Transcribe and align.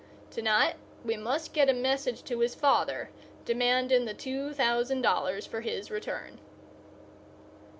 To 0.31 0.41
night 0.41 0.77
we 1.05 1.15
must 1.15 1.53
get 1.53 1.69
a 1.69 1.73
message 1.75 2.23
to 2.23 2.39
his 2.39 2.55
father 2.55 3.11
demanding 3.45 4.05
the 4.05 4.15
two 4.15 4.51
thousand 4.51 5.03
dollars 5.03 5.45
for 5.45 5.61
his 5.61 5.91
return." 5.91 6.39